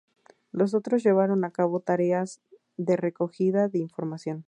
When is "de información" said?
3.69-4.39